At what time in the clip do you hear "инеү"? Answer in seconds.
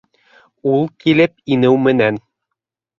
1.59-1.77